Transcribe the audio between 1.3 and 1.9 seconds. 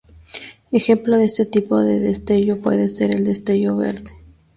tipo